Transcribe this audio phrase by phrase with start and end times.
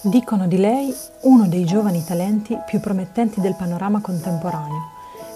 [0.00, 4.90] Dicono di lei uno dei giovani talenti più promettenti del panorama contemporaneo.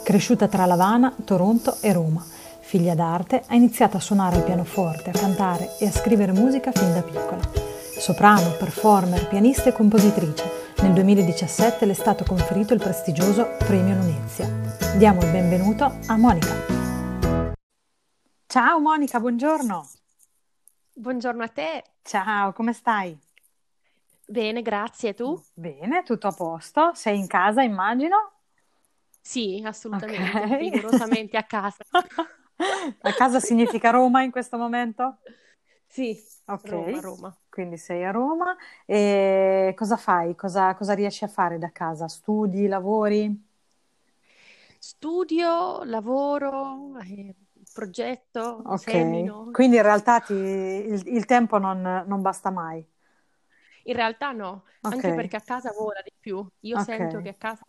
[0.04, 2.24] Cresciuta tra Lavana, Toronto e Roma,
[2.60, 6.92] figlia d'arte, ha iniziato a suonare il pianoforte, a cantare e a scrivere musica fin
[6.92, 7.40] da piccola.
[7.98, 10.44] Soprano, performer, pianista e compositrice,
[10.82, 14.48] nel 2017 le è stato conferito il prestigioso Premio Lunezia.
[14.96, 16.54] Diamo il benvenuto a Monica.
[18.46, 19.88] Ciao Monica, buongiorno.
[20.92, 21.84] Buongiorno a te.
[22.02, 23.16] Ciao, come stai?
[24.32, 25.14] Bene, grazie.
[25.14, 25.44] Tu?
[25.54, 26.92] Bene, tutto a posto.
[26.94, 28.32] Sei in casa, immagino?
[29.20, 30.56] Sì, assolutamente, Ok.
[30.58, 31.84] rigorosamente a casa.
[33.02, 35.18] A casa significa Roma in questo momento?
[35.86, 36.20] Sì,
[36.62, 37.36] Roma, Ok, Roma.
[37.48, 38.56] quindi sei a Roma.
[38.86, 40.34] E cosa fai?
[40.34, 42.08] Cosa, cosa riesci a fare da casa?
[42.08, 43.50] Studi, lavori?
[44.78, 47.34] Studio, lavoro, eh,
[47.72, 49.50] progetto, Ok, semino.
[49.50, 52.84] quindi in realtà ti- il, il tempo non, non basta mai.
[53.84, 56.46] In realtà no, Ok, anche perché a casa vola di più.
[56.60, 57.64] Io ok, sento che a casa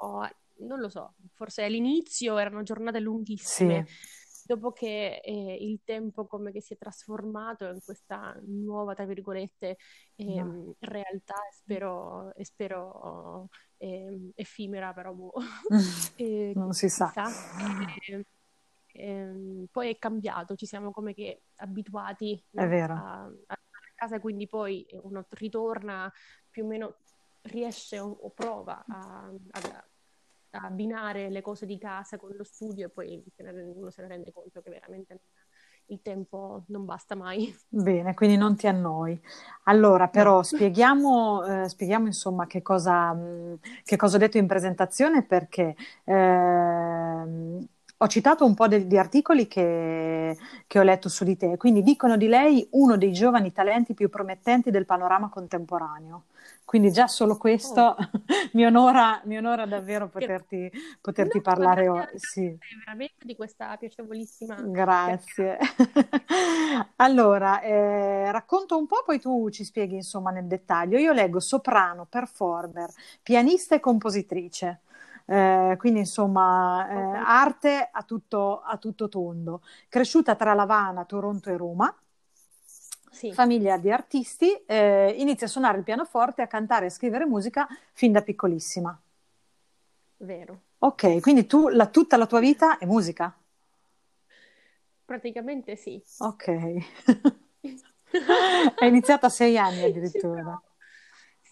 [0.00, 0.28] ho-
[0.60, 2.98] non lo so, forse all'inizio erano giornate
[3.42, 3.64] sì.
[3.66, 3.84] lunghissime,
[4.42, 9.76] dopo che eh, il tempo come che si è trasformato in questa nuova, tra virgolette,
[10.26, 10.54] No.
[10.56, 13.48] ehm, realtà, spero, spero
[13.78, 15.32] ehm, effimera, però boh.
[16.54, 17.08] Non si sa.
[17.12, 17.38] chissà.
[17.56, 18.24] E,
[18.92, 22.94] ehm, poi è cambiato, ci siamo come che abituati, È no, vero.
[22.94, 23.58] a, a
[23.98, 26.12] a casa, quindi poi uno ritorna
[26.48, 26.96] più o meno,
[27.42, 29.84] riesce o, o prova a, ad-
[30.50, 33.22] a abbinare le cose di casa con lo studio e poi
[33.76, 35.22] uno se ne rende conto che veramente non-
[35.90, 37.54] il tempo non basta mai.
[37.70, 39.18] Bene, quindi non ti annoi.
[39.64, 45.22] Allora, però, spieghiamo, eh, spieghiamo insomma che cosa, mh, che cosa ho detto in presentazione
[45.22, 47.66] perché ehm,
[47.98, 51.56] ho citato un po' de- di articoli che, che ho letto su di te.
[51.56, 56.26] Quindi dicono di lei uno dei giovani talenti più promettenti del panorama contemporaneo.
[56.64, 57.96] Quindi già solo Oh, questo
[58.54, 62.18] mi onora, mi onora davvero poterti, no, poterti ma parlare oggi.
[62.18, 62.58] Sì.
[62.58, 65.56] te veramente di questa piacevolissima Grazie.
[66.96, 70.98] Allora, eh, racconto un po', poi tu ci spieghi insomma nel dettaglio.
[70.98, 72.90] Io leggo soprano, performer,
[73.22, 74.80] pianista e compositrice.
[75.30, 79.62] Eh, quindi insomma, eh, arte a tutto, a tutto tondo.
[79.88, 81.94] Cresciuta tra Lavana, Toronto e Roma,
[83.10, 87.26] sì, famiglia di artisti, eh, inizia a suonare il pianoforte, a cantare e a scrivere
[87.26, 88.98] musica fin da piccolissima.
[90.18, 90.60] vero.
[90.80, 93.32] Ok, quindi tu la- tutta la tua vita è musica?
[95.04, 96.00] Praticamente sì.
[96.20, 96.46] Ok.
[98.78, 100.60] È iniziata a sei anni addirittura.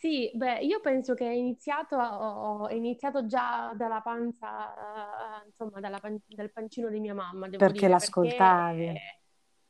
[0.06, 5.98] Sì, beh, io penso che è iniziato, ho, iniziato già dalla panza, eh, insomma, dalla
[5.98, 8.86] pan- dal pancino di mia mamma, devo Perché dire, perché l'ascoltavi?
[8.92, 9.20] eh,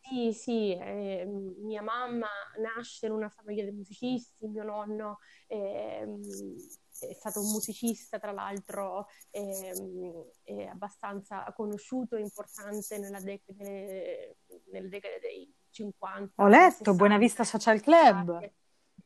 [0.00, 1.24] sì, sì, eh,
[1.62, 6.20] mia mamma nasce in una famiglia di musicisti, mio nonno ehm,
[6.98, 14.36] è stato un musicista, tra l'altro, ehm, è abbastanza conosciuto e importante nella dec- nelle,
[14.70, 15.50] nelle decade dei
[16.36, 18.42] Ho 50, letto 60, Buenavista Social Club.
[18.42, 18.54] parte,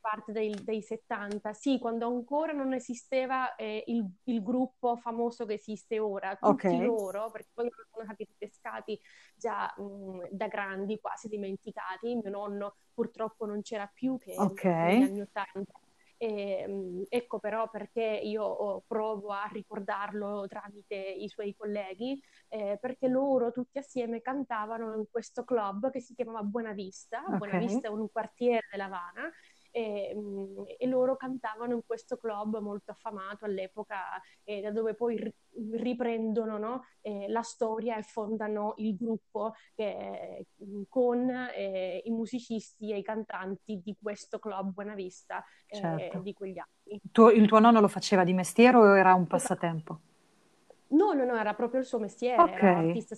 [0.01, 5.53] parte dei, dei 70, sì, quando ancora non esisteva eh, il, il gruppo famoso che
[5.53, 8.99] esiste ora, tutti loro, perché poi sono stati pescati
[9.35, 12.15] già mh, da grandi, quasi dimenticati.
[12.15, 15.79] Mio nonno purtroppo non c'era più che ok, negli anni 80.
[16.17, 22.77] E, mh, ecco però perché io oh, provo a ricordarlo tramite i suoi colleghi, eh,
[22.79, 27.23] perché loro tutti assieme cantavano in questo club che si chiamava Buenavista.
[27.25, 27.37] ok.
[27.37, 29.31] Buenavista è un quartiere della Havana.
[29.71, 35.17] E, mh, e loro cantavano in questo club molto affamato all'epoca, eh, da dove poi
[35.17, 35.35] ri-
[35.77, 42.91] riprendono no, eh, la storia e fondano il gruppo che, mh, con eh, i musicisti
[42.91, 46.21] e i cantanti di questo club Buenavista eh, Certo.
[46.21, 47.01] di quegli anni.
[47.11, 49.27] Tu- il tuo nonno lo faceva di mestiere o era un Esatto.
[49.27, 49.99] passatempo?
[50.89, 52.61] No, no, no, era proprio il suo mestiere, Ok.
[52.61, 53.15] era artista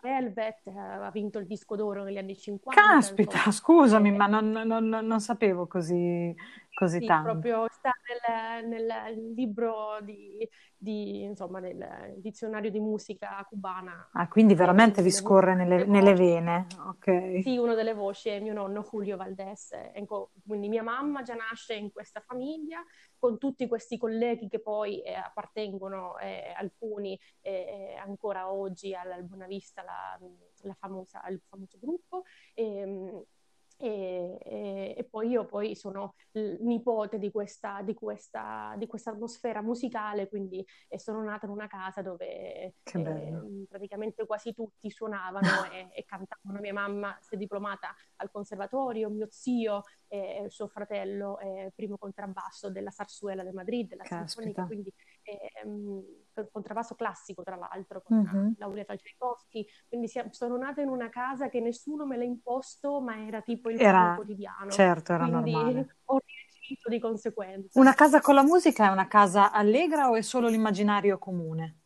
[0.00, 3.52] Velvet, eh, aveva vinto il disco d'oro negli anni 50, Caspita, insomma.
[3.52, 6.34] scusami, Eh, ma non, non- non sapevo così,
[6.78, 7.30] così Sì, tanto.
[7.32, 7.90] proprio sta
[8.28, 15.10] nel, nel libro di, di, insomma, nel dizionario di musica cubana, Ah, quindi veramente vi
[15.10, 16.66] scorre nelle, nelle vene.
[16.86, 17.42] Ok.
[17.42, 19.72] Sì, una delle voci è mio nonno Julio Valdés.
[19.92, 22.82] Ecco, quindi mia mamma già nasce in questa famiglia
[23.18, 29.24] con tutti questi colleghi che poi eh, appartengono, eh, alcuni eh, ancora oggi al, al
[29.24, 30.18] Buonavista, la,
[30.62, 32.22] la famosa, il famoso gruppo.
[32.54, 33.26] E,
[33.80, 39.62] E, e, e, poi io poi sono nipote di questa, di questa, di questa atmosfera
[39.62, 40.66] musicale, quindi
[40.96, 42.74] sono nata in una casa dove eh,
[43.68, 46.60] praticamente quasi tutti suonavano e, e, cantavano.
[46.60, 52.70] Mia mamma si è diplomata al conservatorio, mio zio e suo fratello è primo contrabbasso
[52.70, 54.92] della Sarsuela de Madrid, della Sinfonica, quindi
[55.22, 56.04] ehm,
[56.50, 58.54] contrabbasso classico tra l'altro, con uh-huh.
[58.58, 63.26] laureata al Tchaikovsky, quindi sono nata in una casa che nessuno me l'ha imposto, ma
[63.26, 64.70] era tipo il era, quotidiano.
[64.70, 65.96] Certo, era quindi normale.
[66.04, 67.80] ho reagito di conseguenza.
[67.80, 71.76] Una casa con la musica è una casa allegra o è solo l'immaginario comune?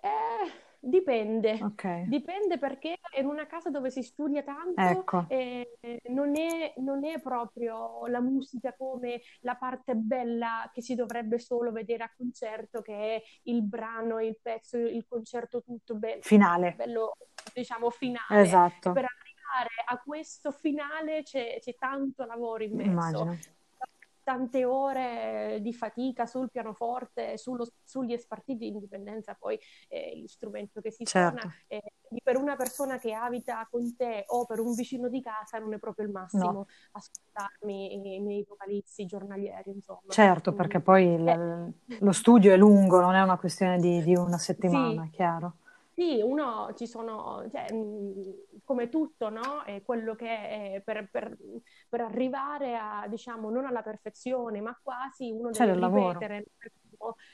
[0.00, 2.06] Eh Dipende, okay.
[2.08, 5.24] dipende perché in una casa dove si studia tanto ecco.
[5.28, 5.78] eh,
[6.10, 11.72] non, è, non, è, proprio la musica come la parte bella che si dovrebbe solo
[11.72, 16.20] vedere a concerto, che è il brano, il pezzo, il concerto tutto bello.
[16.20, 16.74] Finale.
[16.76, 17.16] Bello,
[17.54, 18.42] diciamo, finale.
[18.42, 18.92] Esatto.
[18.92, 22.90] Per arrivare a questo finale c'è, c'è tanto lavoro immesso.
[22.90, 23.38] Immagino
[24.24, 30.80] tante ore di fatica sul pianoforte, sullo, sugli spartiti di indipendenza, poi eh, gli strumenti
[30.80, 31.40] che si certo.
[31.40, 31.92] suona, eh,
[32.22, 35.78] per una persona che abita con te o per un vicino di casa non è
[35.78, 36.66] proprio il massimo no.
[36.92, 40.08] ascoltarmi i miei vocalizzi giornalieri, insomma.
[40.08, 41.98] Certo, perché poi il, eh.
[42.00, 45.10] lo studio è lungo, non è una questione di, di una settimana, sì.
[45.10, 45.56] chiaro.
[45.94, 47.66] Sì, uno ci sono, cioè,
[48.64, 49.62] come tutto, no?
[49.64, 51.36] È quello che è per, per,
[51.88, 56.44] per, arrivare a, diciamo, non alla perfezione, ma quasi uno C'è deve ripetere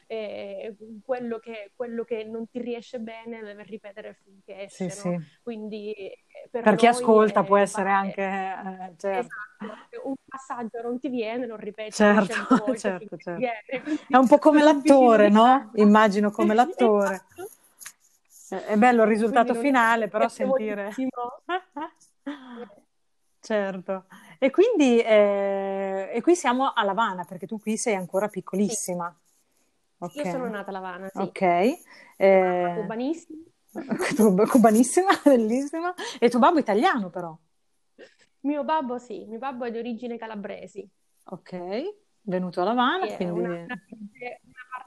[0.06, 5.18] eh, quello, che, quello, che, non ti riesce bene deve ripetere finché esce, sì, no?
[5.18, 5.26] sì.
[5.42, 5.94] Quindi
[6.50, 8.22] per, per chi ascolta può essere anche...
[8.22, 9.28] Eh, certo.
[9.64, 11.92] Esatto, un passaggio non ti viene, lo ripeti.
[11.92, 13.46] Certo, certo, certo.
[14.06, 15.70] È un po' come l'attore, no?
[15.76, 17.14] Immagino come l'attore.
[17.14, 17.58] Esatto
[18.56, 20.92] è bello il risultato finale, però sentire...
[23.40, 24.04] certo.
[24.38, 29.14] E quindi eh, e qui siamo a Lavana, perché tu qui sei ancora piccolissima.
[29.16, 29.28] Sì.
[30.02, 30.24] Okay.
[30.24, 31.20] Io sono nata a Lavana, sì.
[31.20, 31.42] Ok.
[32.16, 32.74] Eh...
[32.80, 33.38] Cubanissima.
[34.50, 35.94] Cubanissima, bellissima.
[36.18, 37.36] E tuo babbo è italiano però?
[38.40, 40.88] Mio babbo sì, mio babbo è di origine calabresi.
[41.24, 41.82] Ok,
[42.22, 43.40] venuto a Lavana, sì, quindi...
[43.40, 43.66] Una,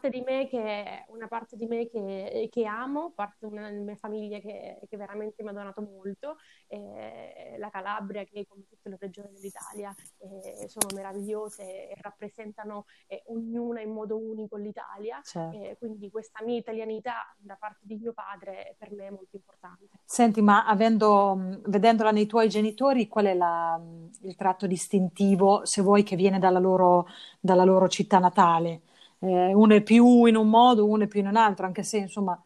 [0.04, 3.84] parte di me che, una parte di me che, che amo, parte di una delle
[3.84, 6.36] mie famiglie che, che veramente mi ha donato molto,
[6.68, 13.24] eh, la Calabria che come tutte le regioni dell'Italia eh, sono meravigliose e rappresentano eh,
[13.28, 15.78] ognuna in modo unico l'Italia, certo.
[15.78, 19.88] quindi questa mia italianità da parte di mio padre per me è molto importante.
[20.04, 23.80] Senti, ma avendo, vedendola nei tuoi genitori, qual è la,
[24.22, 27.08] il tratto distintivo, se vuoi, che viene dalla loro,
[27.40, 28.82] dalla loro città natale?
[29.24, 31.98] Eh, uno è più in un modo, uno è più in un altro, anche se
[31.98, 32.42] insomma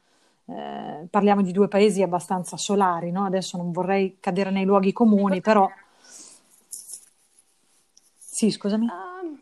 [0.46, 3.26] eh, parliamo di due paesi abbastanza solari, no?
[3.26, 5.70] adesso non vorrei cadere nei luoghi comuni, però...
[8.16, 8.86] Sì, scusami.
[8.86, 9.40] Uh,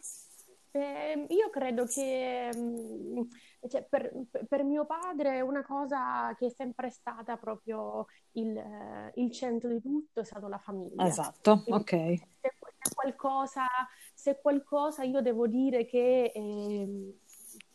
[0.71, 3.27] eh, io credo che um,
[3.67, 4.11] cioè, per,
[4.47, 10.21] per, mio padre una cosa che è sempre stata proprio il, il centro di tutto
[10.21, 11.05] è stata la famiglia.
[11.05, 11.89] Esatto, Quindi, ok.
[11.89, 13.65] Se, se, qualcosa,
[14.13, 16.31] se qualcosa io devo dire che...
[16.33, 17.19] Eh,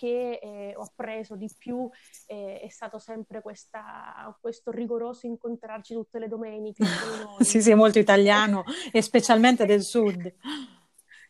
[0.00, 1.86] che eh, ho appreso di più
[2.26, 6.82] eh, è stato sempre questa, questo rigoroso incontrarci tutte le domeniche.
[7.40, 10.34] sì, sì, è molto italiano e specialmente del sud.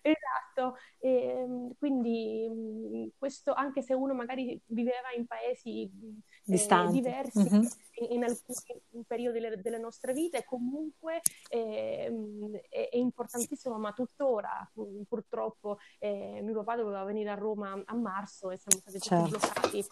[0.02, 5.90] Esatto, e, ehm, quindi mm, questo anche se uno magari viveva in paesi
[6.46, 7.62] eh, diversi mm-hmm.
[8.08, 12.10] In, alcuni periodi delle, delle, nostre vite, comunque eh,
[12.68, 17.94] è, è, importantissimo, ma tuttora mm, purtroppo eh, mio papà doveva venire a Roma a
[17.94, 19.24] marzo e siamo stati certo.
[19.24, 19.84] tutti bloccati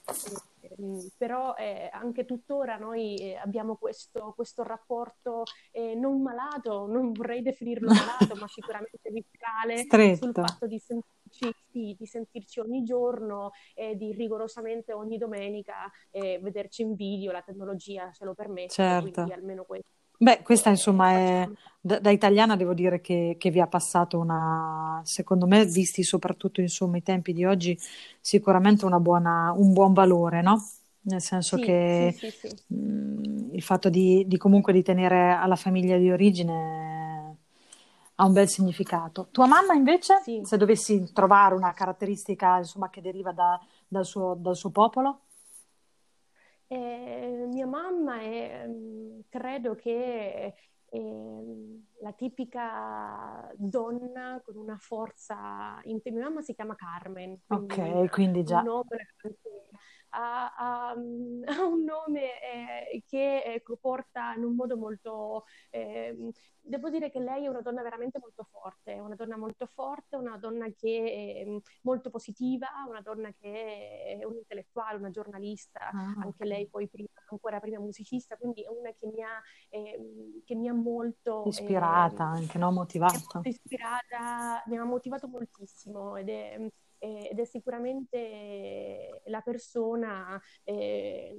[0.81, 7.13] Mm, però eh, anche tuttora noi eh, abbiamo questo, questo rapporto eh, non malato, non
[7.13, 7.89] vorrei definirlo
[8.29, 14.13] malato, ma sicuramente viscerale sul fatto di sentirci, sì, di sentirci ogni giorno e di
[14.13, 19.11] rigorosamente ogni domenica vederci in video, la tecnologia ce lo permette, certo.
[19.11, 19.89] quindi almeno questo.
[20.21, 21.49] Beh, questa insomma è,
[21.81, 26.61] da, da, italiana devo dire che, che, vi ha passato una, secondo me, visti soprattutto
[26.61, 27.79] insomma i tempi di oggi,
[28.21, 30.61] sicuramente buona, un buon valore, no?
[31.03, 35.31] Nel senso sì, che sì, sì, mh, mm, il fatto di, di, comunque di tenere
[35.31, 36.88] alla famiglia di origine
[38.21, 39.29] ha un bel significato.
[39.31, 44.57] Tua mamma invece, se dovessi trovare una caratteristica insomma, che deriva da, dal, suo, dal
[44.57, 45.21] suo popolo?
[46.67, 50.55] Eh, mia mamma è, mm, credo che è
[52.01, 57.41] la tipica donna con una forza Mia mamma si chiama Carmen.
[57.47, 58.61] Quindi ok, quindi già.
[58.61, 59.15] Un nome
[60.11, 60.95] ha, ha, ha
[61.67, 65.45] un nome eh, che eh, porta in un modo molto...
[65.71, 66.33] Eh,
[66.69, 70.37] devo dire che lei è una donna veramente molto forte, una donna molto forte, una
[70.37, 76.45] donna che è molto positiva, una donna che è un intellettuale, una giornalista, ah, anche
[76.45, 80.69] lei poi prima, ancora prima musicista, quindi è una che mi ha, eh, che mi
[80.69, 81.45] ha molto...
[81.47, 82.71] Ispirata, eh, anche no?
[82.71, 83.41] Motivata.
[83.43, 91.37] Ispirata, mi ha motivato moltissimo ed è ed è sicuramente la persona eh,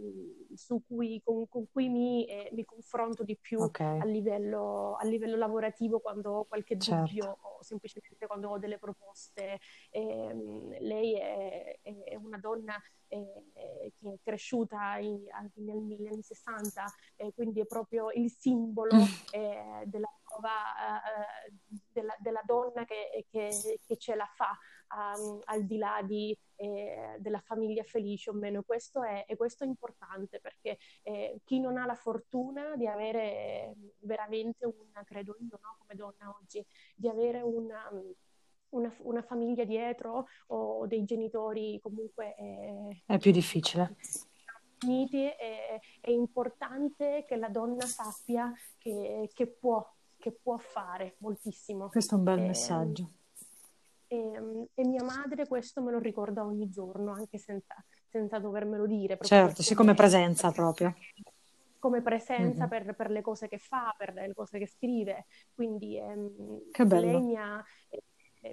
[0.88, 4.00] cui, con, con, cui mi, eh, mi, confronto di più okay.
[4.00, 7.06] a, livello, a, livello, lavorativo quando ho qualche certo.
[7.06, 9.60] dubbio o semplicemente quando ho delle proposte.
[9.90, 12.76] Eh, lei è, è, una donna
[13.08, 15.22] eh, che è cresciuta in,
[15.56, 16.86] negli anni 60,
[17.34, 19.04] quindi è proprio il simbolo mm.
[19.32, 21.54] eh, della, eh,
[21.92, 23.50] della, della, donna che, che,
[23.86, 24.58] che ce la fa
[24.96, 28.64] um, al di là di, eh, della famiglia felice o meno.
[28.64, 33.76] Questo è, e questo è importante perché eh, chi non ha la fortuna di avere
[34.00, 36.66] veramente una, credo io, no, come donna oggi,
[36.96, 37.90] di avere una...
[38.72, 43.96] Una, una, famiglia dietro o dei genitori comunque è, è più difficile.
[44.78, 49.84] È, è, importante che la donna sappia che, che, può,
[50.20, 51.90] che può fare moltissimo.
[51.90, 53.12] Questo è un bel eh, messaggio.
[54.12, 57.76] E, ehm, e, mia madre questo me lo ricorda ogni giorno, anche senza,
[58.08, 59.20] senza dovermelo dire.
[59.22, 60.96] Certo, sì, come presenza proprio.
[61.78, 62.70] Come presenza mm-hmm.
[62.70, 65.28] per, per, le cose che fa, per le cose che scrive.
[65.54, 67.64] Quindi ehm, lei mi ha,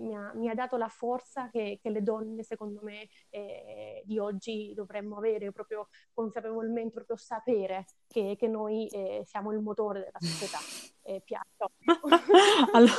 [0.00, 4.19] mi, ha, mi ha, dato la forza che, che le donne, secondo me, eh, di
[4.19, 10.19] oggi dovremmo avere, proprio consapevolmente, proprio sapere che, che noi eh, siamo il motore della
[10.21, 10.59] società.
[11.07, 11.23] Eh,
[12.73, 12.93] allora,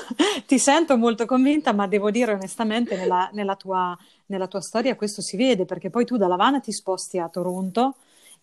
[0.45, 5.21] ti sento molto convinta, ma devo dire onestamente, nella, nella, tua, nella, tua, storia questo
[5.21, 7.97] si vede, perché poi tu da Lavana ti sposti a Toronto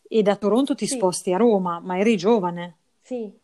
[0.06, 0.96] e da Toronto ti sì.
[0.96, 2.76] sposti a Roma, ma eri giovane.
[3.00, 3.34] Sì,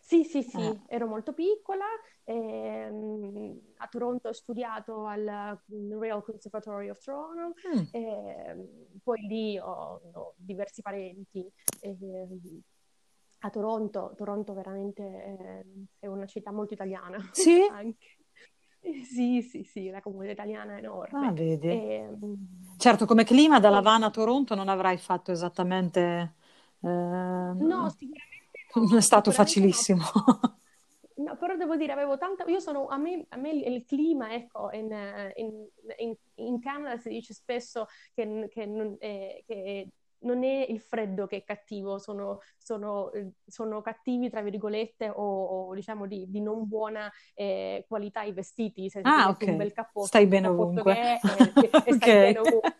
[0.00, 0.80] sì, sì, sì, eh.
[0.86, 1.84] ero molto piccola.
[2.30, 5.58] Ehm, a Toronto ho studiato al
[5.90, 7.84] Royal Conservatory of Toronto, mm.
[7.90, 8.68] ehm,
[9.02, 11.50] poi lì ho, ho diversi parenti.
[11.80, 12.60] Ehm,
[13.40, 15.64] a Toronto, Toronto veramente è,
[16.00, 17.18] è una città molto italiana.
[17.32, 17.60] Sì?
[17.72, 18.06] Anche.
[19.04, 21.28] Sì, sì, sì, la comunità italiana è enorme.
[21.28, 21.68] Ah, vedi.
[21.68, 22.08] E,
[22.76, 26.34] certo, come clima da Lavana a Toronto non avrai fatto esattamente...
[26.80, 28.38] Eh, no, sicuramente
[28.74, 30.02] non è stato facilissimo.
[30.14, 30.58] No,
[31.38, 32.44] però devo dire, avevo tanta...
[32.46, 32.86] Io sono...
[32.86, 34.90] A me, a me il clima, ecco, in,
[35.36, 39.88] in, in, in, Canada si dice spesso che, che, non, eh, che,
[40.20, 43.10] non, è il freddo che è cattivo, sono, sono,
[43.46, 48.88] sono cattivi, tra virgolette, o, o diciamo di, di, non buona eh, qualità i vestiti.
[48.88, 49.44] Se ah, ok.
[49.48, 50.94] Un bel cappotto, stai bene ovunque.
[50.94, 51.96] Che è, eh, okay.
[51.96, 52.76] stai bene ovunque.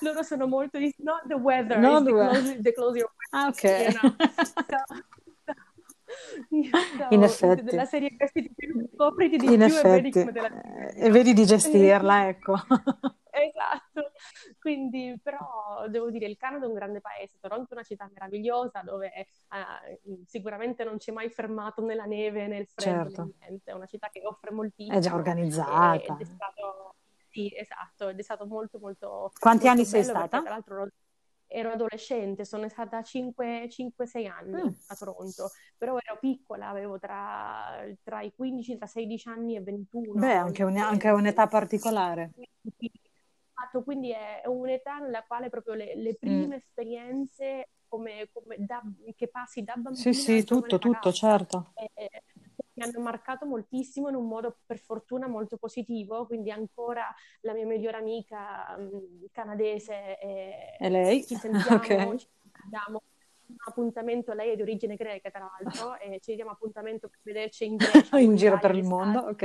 [0.00, 3.32] loro sono molto di not the weather, not the, clothes, the clothes you're wearing.
[3.32, 3.62] Ah, ok.
[3.62, 4.16] You know?
[4.44, 5.07] so,
[7.10, 7.62] in effetti.
[7.62, 10.18] Della serie vestiti più, copriti di in più effetti.
[10.18, 10.62] e vedi la...
[10.94, 12.54] E vedi di gestirla, ecco.
[13.30, 14.12] esatto.
[14.58, 17.38] Quindi, però, devo dire, il Canada è un grande paese.
[17.40, 22.46] Toronto è una città meravigliosa dove eh, sicuramente non ci è mai fermato nella neve,
[22.46, 23.60] nel freddo, certo.
[23.64, 24.96] È una città che offre moltissimo.
[24.96, 26.14] È già organizzata.
[26.14, 26.94] Ed è stato
[27.28, 29.30] sì, esatto, ed è stato molto molto...
[29.38, 30.40] Quanti molto anni sei stata?
[30.40, 30.88] Tra l'altro
[31.48, 34.72] ero adolescente, sono stata 5-6 anni mm.
[34.88, 40.12] a Toronto, però ero piccola, avevo tra, tra, i 15, tra 16 anni e 21.
[40.12, 42.32] Beh, anche, un, anche un'età particolare.
[43.84, 46.52] Quindi è un'età nella quale proprio le, le prime mm.
[46.52, 48.82] esperienze come, come da,
[49.16, 51.72] che passi da bambino Sì, sì, tutto, tutto, certo.
[51.94, 52.10] E,
[52.78, 57.66] mi hanno marcato moltissimo in un modo per fortuna molto positivo, quindi ancora la mia
[57.66, 61.26] migliore amica um, canadese è, e lei?
[61.26, 62.18] ci sentiamo, okay.
[62.18, 63.02] ci sentiamo
[63.46, 67.66] un appuntamento, lei è di origine greca tra l'altro, e ci diamo appuntamento per vederci
[67.66, 68.18] in Grecia.
[68.20, 69.42] in giro per il mondo, ok.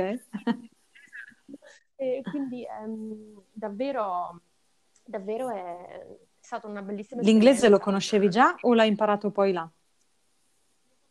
[1.96, 4.42] e quindi um, davvero,
[5.04, 6.06] davvero è
[6.38, 9.68] stata una bellissima L'inglese lo conoscevi già o l'hai imparato poi là?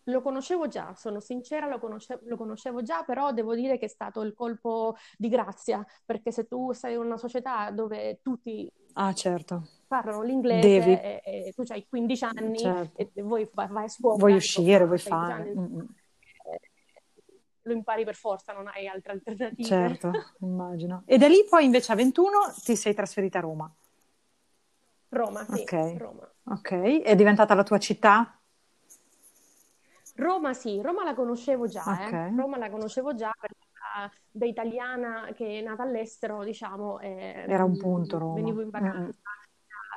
[0.07, 3.89] Lo conoscevo già, sono sincera, lo, conosce- lo, conoscevo già, però devo dire che è
[3.89, 9.13] stato il colpo di grazia, perché se tu sei in una società dove tutti ah,
[9.13, 9.67] certo.
[9.87, 13.01] parlano l'inglese e, e, tu hai 15 anni certo.
[13.01, 14.17] e, vuoi vai, a scuola.
[14.17, 15.51] Vuoi uscire, vuoi fare.
[15.51, 16.59] Eh,
[17.61, 19.67] lo impari per forza, non hai altre alternative.
[19.67, 21.03] Certo, immagino.
[21.05, 23.73] E da lì poi invece a 21 ti sei trasferita a Roma?
[25.09, 25.61] Roma, sì.
[25.61, 26.33] Ok, Roma.
[26.45, 26.99] okay.
[27.01, 28.37] è diventata la tua città?
[30.15, 32.07] Roma sì, Roma la conoscevo già, eh.
[32.07, 32.31] okay.
[32.31, 32.35] eh.
[32.35, 33.67] Roma la conoscevo già perché
[34.31, 38.35] da italiana che è nata all'estero, diciamo, eh, era un punto Roma.
[38.35, 38.99] Venivo in vacanza.
[38.99, 39.11] Mm-hmm.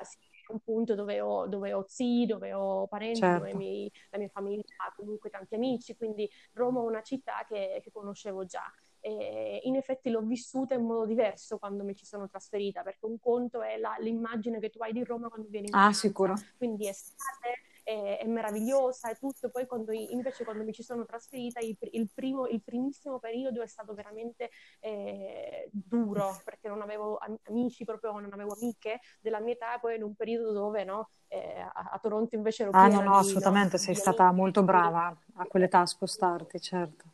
[0.02, 0.18] Sì,
[0.48, 3.44] un punto dove ho, dove ho zii, dove ho parenti, certo.
[3.44, 4.62] dove mi, la mia famiglia
[4.94, 8.70] comunque tanti amici, quindi Roma è una città che, che conoscevo già.
[9.00, 13.18] E in effetti l'ho vissuta in modo diverso quando mi ci sono trasferita, perché un
[13.18, 16.34] conto è la, l'immagine che tu hai di Roma quando vieni in Ah, sicuro.
[16.56, 19.48] Quindi estate, è, è, meravigliosa e tutto.
[19.48, 23.66] Poi quando, invece quando mi ci sono trasferita il, il, primo, il primissimo periodo è
[23.68, 24.50] stato veramente
[24.80, 30.02] eh, duro perché non avevo amici, proprio non avevo amiche della mia età, poi in
[30.02, 33.94] un periodo dove no, eh, a, a, Toronto invece ero Ah no, no, assolutamente, sei
[33.94, 34.40] stata amici.
[34.40, 37.04] molto brava a quell'età a spostarti, certo.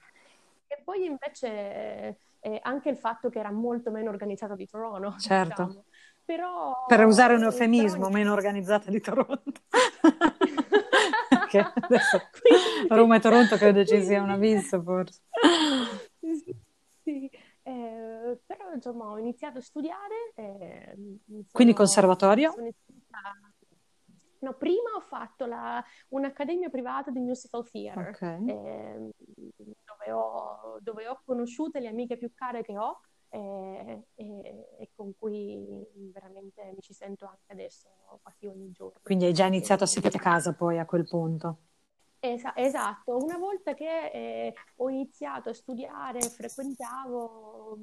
[0.67, 5.19] E poi invece eh, anche il fatto che era molto meno organizzato di Toronto.
[5.19, 5.65] Certo.
[5.65, 5.85] Diciamo.
[6.25, 8.11] Però, per usare un eufemismo, però...
[8.11, 9.61] meno organizzata di Toronto.
[12.89, 15.21] Roma e Toronto credo ci sia un abisso forse.
[16.21, 16.57] sì,
[17.03, 17.31] sì.
[17.65, 20.33] Eh, però insomma ho iniziato a studiare.
[20.35, 22.55] Eh, sono, Quindi conservatorio?
[24.41, 28.49] No, prima ho fatto la, un'accademia privata di musical theater, okay.
[28.49, 29.11] eh,
[29.57, 35.15] dove, ho, dove ho conosciuto le amiche più care che ho e, e, e, con
[35.17, 37.89] cui veramente mi ci sento anche adesso,
[38.21, 39.01] quasi ogni giorno.
[39.03, 41.59] Quindi hai già iniziato a sedere a casa poi a quel punto?
[42.21, 47.77] Es- esatto, una volta che eh, ho iniziato a studiare, frequentavo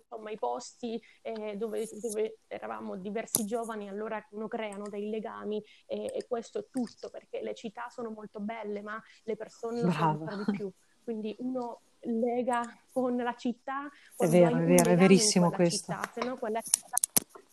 [0.00, 6.10] insomma, i posti eh, dove, dove, eravamo diversi giovani, allora uno creano dei legami eh,
[6.12, 10.08] e questo è tutto perché le città sono molto belle, ma le persone lo sono
[10.08, 10.72] ancora di più.
[11.04, 12.62] Quindi uno lega
[12.92, 13.88] con la città.
[14.16, 15.92] È vero, è vero, è verissimo questo.
[15.92, 16.96] Città, se no quella città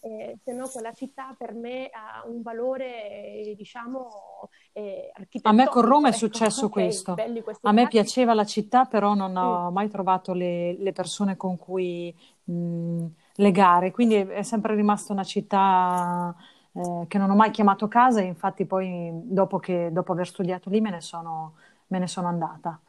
[0.05, 5.11] eh, se no quella città per me ha un valore, eh, diciamo, eh,
[5.41, 7.15] A me con Roma è successo okay, questo.
[7.61, 9.73] A me piaceva la città, però non ho mm.
[9.73, 13.05] mai trovato le, le, persone con cui mh,
[13.37, 16.35] legare, quindi è sempre rimasta una città
[16.71, 20.69] eh, che non ho mai chiamato casa e infatti poi dopo, che, dopo aver studiato
[20.69, 21.55] lì me ne sono,
[21.87, 22.79] me ne sono andata.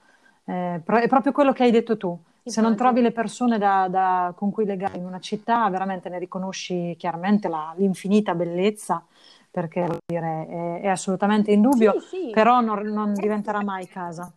[0.48, 2.18] Eh, è proprio quello che hai detto tu.
[2.44, 6.20] Se non trovi le persone da, da, con cui legare in una città, veramente ne
[6.20, 9.04] riconosci chiaramente la, l'infinita bellezza,
[9.50, 12.30] perché dire, è, è, assolutamente indubbio, sì, sì.
[12.30, 14.32] però non, non, diventerà mai casa.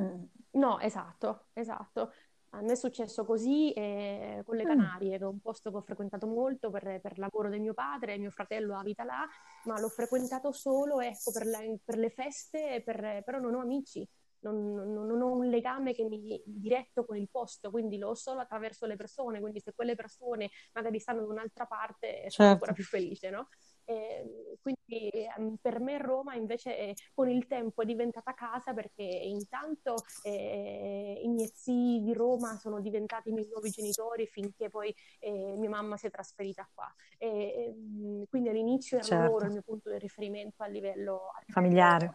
[0.00, 0.22] Mm.
[0.52, 2.12] No, esatto, esatto.
[2.56, 4.66] A me è successo così eh, con le mm.
[4.66, 8.16] Canarie, che è un posto che ho frequentato molto per, per lavoro di mio padre,
[8.16, 9.26] mio fratello abita là,
[9.64, 14.08] ma l'ho frequentato solo ecco, per, la, per le feste, per, però non ho amici,
[14.40, 18.14] non, non, non, ho un legame che mi diretto con il posto, quindi lo ho
[18.14, 22.52] solo attraverso le persone, quindi se quelle persone magari stanno da un'altra parte sono certo.
[22.52, 23.48] ancora più felice, no?
[23.86, 29.02] Eh, quindi ehm, per me Roma invece eh, con il tempo è diventata casa perché
[29.02, 34.94] intanto eh, i miei zii di Roma sono diventati i miei nuovi genitori finché poi
[35.18, 36.92] eh, mia mamma si è trasferita qua.
[37.18, 39.32] Ehm, quindi all'inizio erano certo.
[39.32, 42.12] loro il mio punto di riferimento a livello, familiare.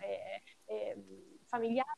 [0.66, 1.98] Ehm, familiare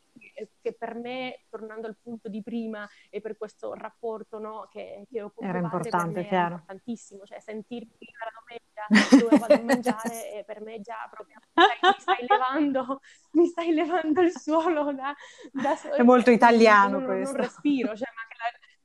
[0.62, 5.22] che per me, tornando al punto di prima e per questo rapporto no, che, che
[5.22, 6.46] ho era importante, chiaro.
[6.46, 8.88] Era importantissimo, cioè sentirmi la domenica
[9.24, 14.22] dove vado a mangiare e per me già proprio mi stai, levando, mi stai levando
[14.22, 15.16] il suolo da,
[15.52, 17.36] da È molto italiano non, questo.
[17.36, 18.22] Non respiro, cioè ma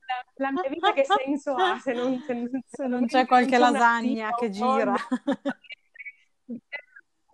[0.07, 3.59] la, la, mia vita che senso ha se non, se, se, se non c'è qualche
[3.59, 4.95] lasagna che gira?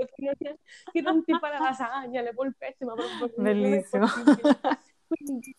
[0.06, 4.06] che non ti fa la lasagna, le polpette, ma proprio Bellissimo.
[5.12, 5.54] Quindi,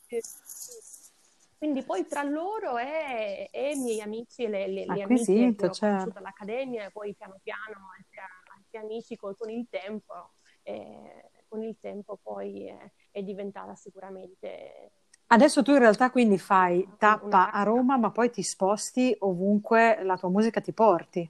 [1.60, 5.70] quindi, poi tra loro e, e i miei amici, le, le, le amiche che ho
[5.70, 8.20] conosciuto all'accademia, e poi piano piano altri,
[8.56, 10.32] altri amici con, con, il tempo,
[10.64, 14.92] eh, con il tempo poi è, è diventata sicuramente
[15.28, 20.16] Adesso tu in realtà quindi fai tappa a Roma, ma poi ti sposti ovunque la
[20.16, 21.28] tua musica ti porti.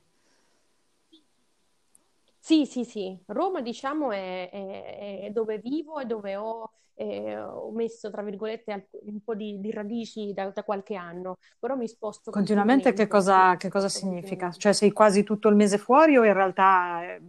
[2.46, 7.72] Sì, sì, sì, Roma diciamo è, è- è dove vivo e dove ho, eh, ho
[7.72, 12.32] messo, tra virgolette, un po' di, di radici da, da qualche anno, però mi sposto
[12.32, 14.52] Continuamente che cosa, che cosa significa?
[14.52, 17.22] Cioè sei quasi tutto il mese fuori o in realtà eh,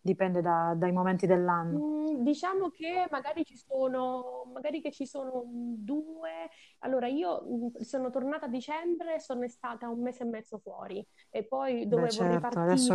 [0.00, 1.84] dipende da- dai momenti dell'anno?
[2.12, 6.50] Mm, diciamo che magari ci sono, magari che ci sono due.
[6.80, 11.06] Allora, io mm, sono tornata a dicembre e sono stata un mese e mezzo fuori
[11.30, 12.94] e poi dovevo Beh, certo, ripartire, adesso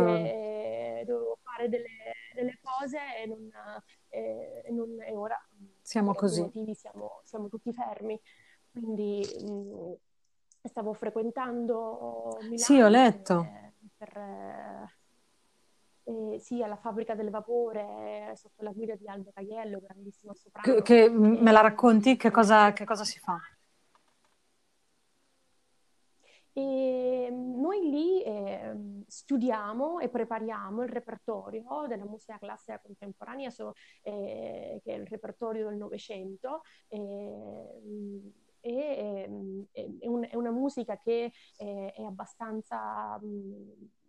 [1.00, 1.86] eh, dovevo fare delle,
[2.34, 3.48] delle cose e, non,
[4.08, 5.38] eh, e non- e ora
[5.82, 6.40] siamo per così.
[6.40, 8.20] motivi siamo, siamo tutti fermi.
[8.70, 9.94] Quindi mh,
[10.68, 13.46] stavo frequentando Sì, ho Milano letto.
[13.96, 14.88] per, per,
[16.06, 20.80] eh, sì, alla Fabbrica del Vapore, sotto la guida di Aldo Caiello, grandissimo soprano.
[20.80, 22.16] Che, che me la racconti?
[22.16, 23.36] Che cosa, che cosa si fa?
[26.52, 34.80] E noi lì eh, studiamo e prepariamo il repertorio della musica classica contemporanea, so, eh,
[34.82, 36.62] che è il repertorio del Novecento.
[36.88, 39.24] Eh, e
[40.00, 43.18] è, un, è, una musica che è, è abbastanza,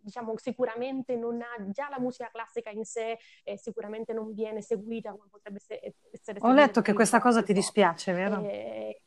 [0.00, 5.12] diciamo, sicuramente non ha, già la musica classica in sé eh, sicuramente non viene seguita
[5.12, 8.42] come potrebbe essere, essere Ho letto che questa cosa ti dispiace, vero?
[8.42, 9.02] Eh,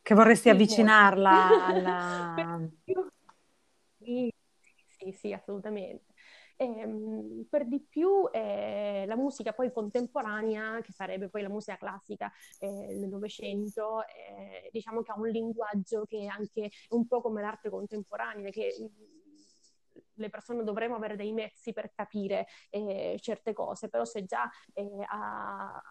[0.00, 2.60] che vorresti sì, avvicinarla alla...
[3.98, 4.32] sì,
[4.98, 6.11] sì, sì, assolutamente.
[6.62, 12.30] Ehm, per di più eh, la musica poi contemporanea, che sarebbe poi la musica classica
[12.60, 17.42] eh, del Novecento, eh, diciamo che ha un linguaggio che è anche un po' come
[17.42, 18.86] l'arte contemporanea, che mm,
[20.14, 24.86] le persone dovremmo avere dei mezzi per capire eh, certe cose, però se già eh,
[25.08, 25.82] a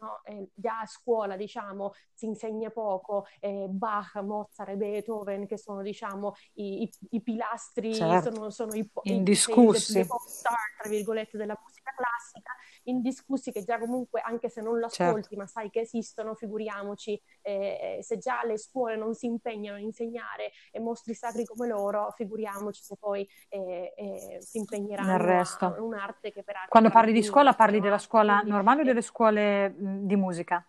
[0.00, 0.20] no?
[0.24, 5.82] eh, già a scuola diciamo, si insegna poco eh, Bach, Mozart e Beethoven, che sono
[5.82, 8.34] diciamo, i, i, i pilastri, certo.
[8.34, 9.98] sono, sono i, indiscussi.
[9.98, 12.52] I, i, tra virgolette, della musica classica,
[12.84, 15.04] indiscussi che già comunque, anche se non lo certo.
[15.04, 15.42] ascolti, certo.
[15.42, 20.52] ma sai che esistono, figuriamoci, eh, se già le scuole non si impegnano a insegnare
[20.70, 26.42] e mostri sacri come loro, figuriamoci se poi eh, eh, si impegneranno a un'arte che
[26.42, 26.70] peraltro...
[26.70, 29.74] Quando parli di scuola, parli della scuola normale o delle scuole
[30.06, 30.66] di musica?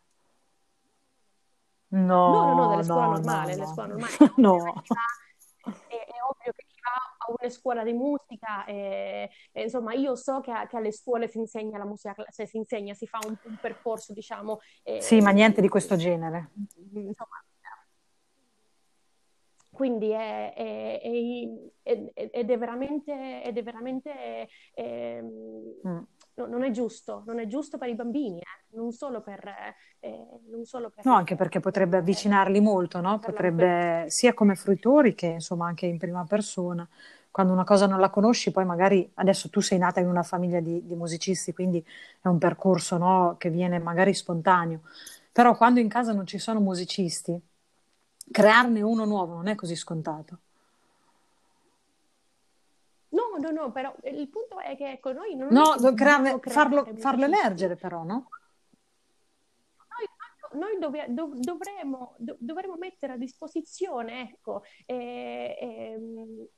[1.89, 3.71] No, no, no, no delle scuole no, normali, no, no.
[3.71, 4.13] scuole normali.
[4.38, 4.84] no.
[5.88, 10.15] È, è, ovvio che chi va a una scuola di musica, e, e, insomma, io
[10.15, 13.36] so che, che, alle scuole si insegna la musica, se si insegna, si fa un,
[13.43, 14.60] un percorso, diciamo...
[14.84, 16.51] Eh, sì, ma niente di questo genere.
[16.93, 17.43] Insomma,
[19.79, 20.99] quindi è, è,
[21.82, 25.21] è, ed è veramente, ed è veramente eh,
[25.88, 25.99] mm
[26.39, 28.75] no, non è giusto, non è giusto per i bambini, eh?
[28.75, 29.41] non, solo per,
[29.99, 31.06] eh, non solo per...
[31.06, 33.19] No, anche perché potrebbe avvicinarli molto, no?
[33.19, 36.88] Potrebbe, sia come fruitori che insomma anche in prima persona.
[37.32, 40.60] Quando una cosa non la conosci, poi magari adesso tu sei nata in una famiglia
[40.60, 41.84] di, di musicisti, quindi
[42.21, 44.82] è un percorso no, che viene magari spontaneo.
[45.32, 47.39] Però quando in casa non ci sono musicisti,
[48.32, 50.39] crearne uno nuovo non è così scontato.
[53.39, 57.25] No, no, però il punto è che ecco, noi non no, do, creare, farlo, farlo
[57.25, 58.30] emergere però, no?
[60.52, 66.49] Noi, dove, do, dovremmo, do, dovremmo, mettere a disposizione, ecco, eh, eh,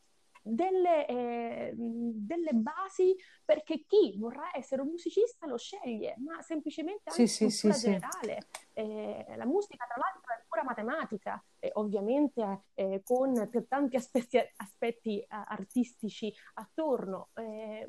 [0.41, 7.27] delle, eh, delle, basi perché chi vorrà essere un musicista lo sceglie, ma semplicemente anche
[7.27, 8.47] sì, sì, cultura sì, generale.
[8.73, 12.63] Eh, la musica, tra l'altro, è pura matematica, eh, ovviamente
[13.03, 17.87] con tanti aspetti, aspetti eh, artistici attorno, eh,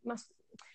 [0.00, 0.14] ma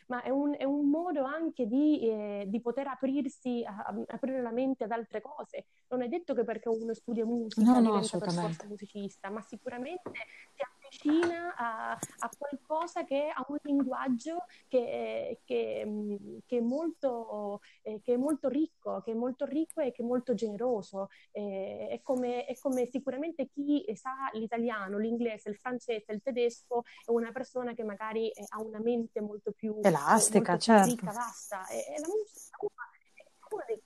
[0.08, 4.42] ma è un, è un modo anche di, eh, di poter aprirsi, a, a, aprire
[4.42, 5.68] la mente ad altre cose.
[5.88, 9.42] Non è detto che perché uno studia musica no, no, diventa per forza musicista, ma
[9.42, 10.12] sicuramente
[10.56, 18.02] ti avvicina a, a, qualcosa che ha un linguaggio che, che, che, è molto, eh,
[18.02, 21.10] che, è molto, ricco, che è molto ricco e che è molto generoso.
[21.32, 27.12] Eh, è, come, è come sicuramente chi sa l'italiano, l'inglese, il francese, il tedesco è
[27.12, 30.90] una persona che magari eh, ha una mente molto più elastica, molto certo.
[30.90, 31.68] ricca, vasta.
[31.68, 32.72] E, e la musica uno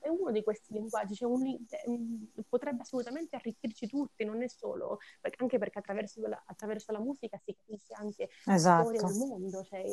[0.00, 5.42] è uno di questi linguaggi, cioè un, potrebbe assolutamente arricchirci tutti, non è solo, perché,
[5.42, 8.90] anche perché attraverso la, attraverso la, musica si capisce anche esatto.
[8.90, 9.84] la storia del mondo, cioè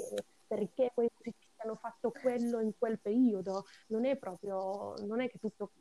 [0.46, 5.40] perché quei musicisti hanno fatto quello in quel periodo, non è proprio, non è che
[5.40, 5.72] tutto...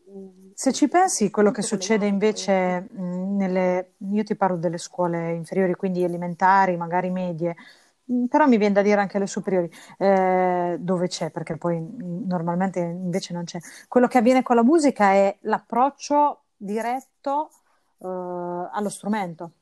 [0.55, 6.05] Se ci pensi, quello che succede invece nelle, io ti parlo delle scuole inferiori, quindi
[6.05, 7.82] elementari, magari medie, Mm,
[8.29, 12.81] però mi viene da dire anche alle superiori, eh, dove c'è, perché poi mm, normalmente
[12.81, 13.59] invece non c'è.
[13.89, 17.51] Quello che avviene con la musica è l'approccio diretto
[17.99, 19.53] eh, allo strumento.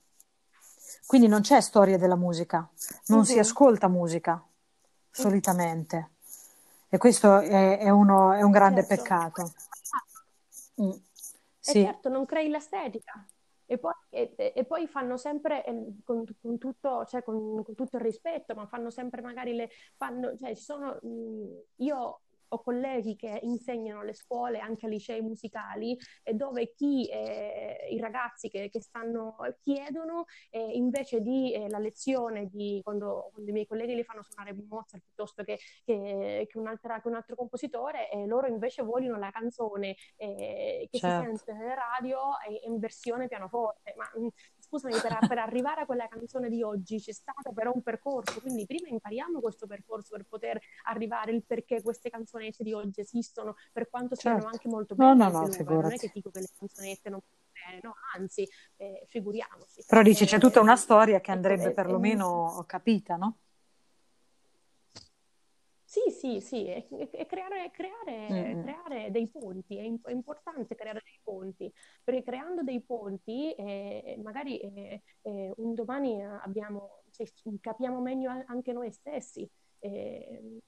[1.06, 2.68] Quindi non c'è storia della musica,
[3.06, 3.24] non uh-huh.
[3.24, 3.40] si mhm.
[3.40, 4.42] ascolta musica
[5.10, 6.10] solitamente.
[6.88, 9.02] E questo è, è, uno, è un grande certo.
[9.02, 9.52] peccato.
[10.82, 10.90] Mm.
[11.58, 11.82] Sì.
[11.84, 13.24] certo, non crei l'estetica.
[13.70, 15.62] E poi, e, e poi fanno sempre,
[16.02, 19.70] con, con, tutto, cioè con, con, tutto, il rispetto, ma fanno sempre magari le...
[19.96, 20.98] Fanno, cioè, ci sono,
[21.76, 22.20] io
[22.52, 25.96] ho colleghi che insegnano alle scuole, anche ai licei musicali,
[26.32, 32.46] dove chi, eh, i ragazzi che, che, stanno, chiedono eh, invece di eh, la lezione
[32.46, 36.78] di quando, quando, i miei colleghi li fanno suonare Mozart piuttosto che, che, che, un,
[36.80, 41.30] che un, altro compositore, loro invece vogliono la canzone eh, che certo.
[41.30, 42.18] si sente nelle radio
[42.64, 43.94] in versione pianoforte.
[43.96, 44.28] Ma mh,
[44.70, 48.66] scusami, per, per, arrivare a quella canzone di oggi c'è stato però un percorso, quindi
[48.66, 53.90] prima impariamo questo percorso per poter arrivare il perché queste canzonette di oggi esistono, per
[53.90, 54.38] quanto certo.
[54.38, 55.14] siano anche molto belle.
[55.14, 57.20] No, no, no, non è che dico che le canzonette non
[57.52, 57.96] bene, no?
[58.16, 59.84] anzi, eh, figuriamoci.
[59.86, 63.38] Però dici c'è tutta una storia che andrebbe ecco, perlomeno capita, no?
[65.90, 68.62] Sì, sì, sì, e, e creare, creare, mm.
[68.62, 71.68] creare, dei ponti, è, è, importante creare dei ponti,
[72.04, 77.26] perché creando dei ponti eh, magari eh, eh, un domani abbiamo, cioè,
[77.60, 79.50] capiamo meglio anche noi stessi.
[79.80, 80.60] Eh,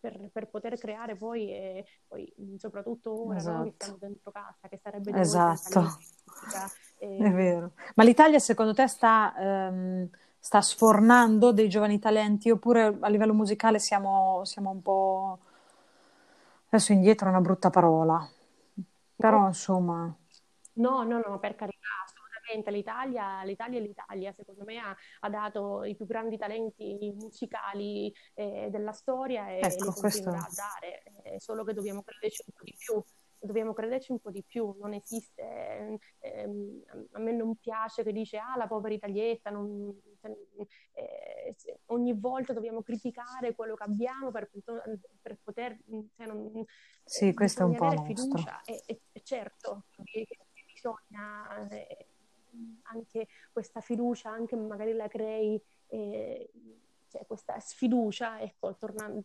[0.00, 3.58] per, per, poter creare poi, eh, poi soprattutto ora esatto.
[3.58, 5.82] no, che stiamo dentro casa, che sarebbe esatto.
[7.00, 7.16] Eh.
[7.16, 7.74] È vero.
[7.94, 13.78] Ma l'Italia secondo te sta ehm, sta sfornando dei giovani talenti oppure a livello musicale
[13.78, 15.38] siamo, siamo un po'
[16.68, 18.28] adesso indietro è una brutta parola.
[19.16, 20.14] Però insomma
[20.74, 21.88] no no no per carità
[22.48, 24.32] assolutamente l'Italia, l'Italia è l'Italia.
[24.32, 29.84] Secondo me ha, ha, dato i più grandi talenti musicali eh, della storia e ecco,
[29.84, 30.30] li continuerà questo...
[30.30, 31.02] a dare.
[31.22, 33.04] Eh, solo che dobbiamo crederci un po' di più
[33.40, 38.38] dobbiamo crederci un po' di più, non esiste, ehm, a me non piace che dice
[38.38, 39.92] ah la povera italietta, non,
[40.92, 44.50] eh, ogni volta dobbiamo criticare quello che abbiamo per,
[45.22, 45.78] per poter,
[46.14, 46.64] cioè non,
[47.04, 48.62] sì, questo è un po' fiducia.
[48.62, 49.84] E, e, certo
[50.78, 52.06] bisogna eh,
[52.82, 56.50] anche questa fiducia, anche magari la crei eh,
[57.18, 59.24] c'è questa sfiducia, ecco, tornando,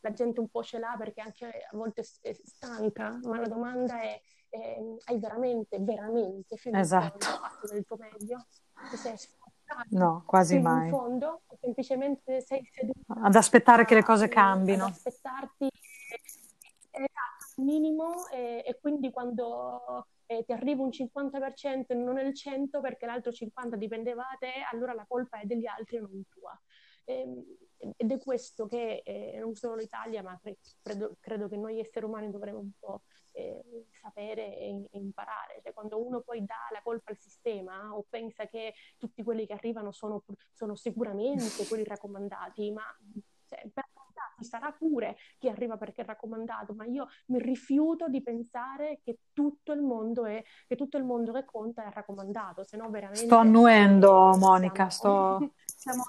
[0.00, 4.00] la gente un po' ce l'ha perché anche a volte è stanca, ma la domanda
[4.00, 7.26] è, è hai veramente, veramente fino esatto.
[7.70, 8.46] del tuo meglio?
[8.94, 9.16] sei
[9.90, 10.88] No, quasi fino mai.
[10.88, 14.84] In fondo, semplicemente sei seduto ad aspettare che le cose cambino.
[14.84, 15.68] Ad aspettarti
[16.90, 22.32] esatto, il minimo e, e quindi quando eh, ti arriva un 50% e non il
[22.34, 26.22] 100% perché l'altro 50% dipendeva da te, allora la colpa è degli altri e non
[26.28, 26.58] tua.
[27.04, 27.44] Ehm,
[27.96, 30.40] ed è questo che eh, non solo l'Italia, ma
[30.80, 35.60] credo, credo, che noi esseri umani dovremmo un po' eh, sapere e, e, imparare.
[35.62, 39.54] Cioè, quando uno poi dà la colpa al sistema o pensa che tutti quelli che
[39.54, 42.84] arrivano sono, sono sicuramente quelli raccomandati, ma
[43.46, 43.84] cioè, per
[44.42, 49.18] ci sarà pure chi arriva perché è raccomandato, ma io mi rifiuto di pensare che
[49.32, 53.24] tutto il mondo, è, che, tutto il mondo che conta è raccomandato, se no veramente...
[53.24, 55.52] Sto annuendo, Monica, sto...
[55.64, 56.02] siamo...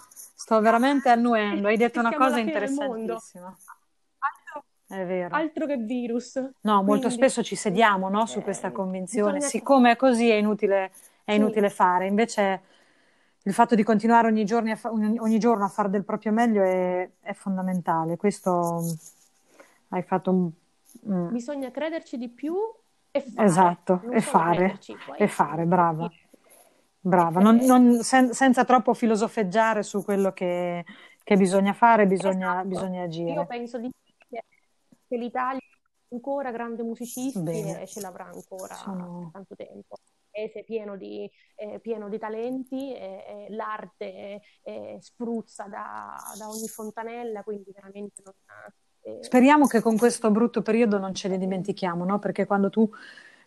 [0.44, 3.56] sto veramente annuendo, hai detto una cosa interessantissima.
[4.86, 5.34] È vero.
[5.34, 6.36] Altro che virus.
[6.36, 9.40] No, Quindi, molto spesso ci sediamo no, su questa convinzione.
[9.40, 10.92] Siccome è così è inutile,
[11.24, 11.76] è inutile sì.
[11.76, 12.08] fare.
[12.08, 12.62] Invece
[13.44, 16.62] il fatto di continuare ogni giorno a, fa- ogni giorno a fare del proprio meglio
[16.62, 18.18] è, è fondamentale.
[18.18, 18.84] Questo
[19.90, 20.52] hai fatto un...
[21.10, 21.32] Mm.
[21.32, 22.54] Bisogna crederci di più
[23.12, 23.48] e fare.
[23.48, 24.78] Esatto, e fare,
[25.16, 26.12] e fare, brava.
[27.06, 30.86] Brava, non, non, sen- senza troppo filosofeggiare su quello che,
[31.22, 32.68] che bisogna fare, bisogna, esatto.
[32.70, 33.34] bisogna, agire.
[33.34, 33.92] Io penso di
[34.30, 37.82] che l'Italia ha ancora grandi musicisti Bene.
[37.82, 39.30] e ce l'avrà ancora Sono...
[39.34, 39.98] tanto tempo
[40.32, 44.42] paese pieno di, eh, pieno di talenti, eh, l'arte
[45.00, 48.34] spruzza da, da, ogni fontanella, quindi veramente non...
[49.02, 49.24] Eh...
[49.24, 52.18] Speriamo che con questo brutto periodo non ce ne dimentichiamo, no?
[52.18, 52.90] perché quando tu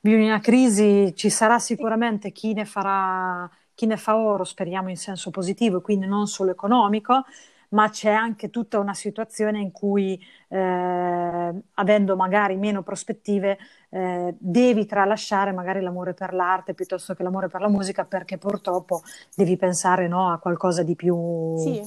[0.00, 4.96] vivi una crisi ci sarà sicuramente chi ne farà, chi ne fa oro, speriamo in
[4.96, 7.24] senso positivo, quindi non solo economico,
[7.70, 13.59] ma c'è anche tutta una situazione in cui, eh, avendo magari meno prospettive,
[13.90, 19.02] eh, devi tralasciare magari l'amore per l'arte piuttosto che l'amore per la musica, perché purtroppo
[19.35, 21.56] devi pensare no, a qualcosa di più.
[21.56, 21.82] Sì.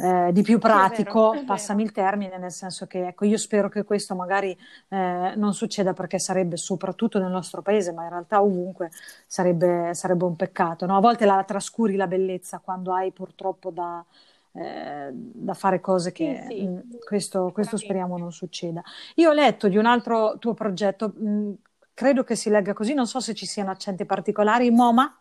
[0.00, 3.82] Eh, di più pratico, vero, passami il termine, nel senso che ecco, io spero che
[3.82, 4.56] questo magari
[4.90, 8.92] eh, non succeda perché sarebbe soprattutto nel nostro paese, ma in realtà ovunque
[9.26, 10.86] sarebbe, sarebbe un peccato.
[10.86, 10.96] No?
[10.96, 14.04] A volte la trascuri la bellezza quando hai purtroppo da,
[14.52, 16.66] eh, da fare cose che sì, sì.
[16.66, 18.80] Mh, mm, questo, questo speriamo non succeda.
[19.16, 21.52] Io ho letto di un altro tuo progetto, mh, mm,
[21.92, 25.12] credo che si legga così, non so se ci siano accenti particolari, MoMA.